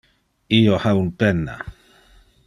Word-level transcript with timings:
Io 0.59 0.79
ha 0.85 0.93
un 1.01 1.11
penna. 1.23 1.59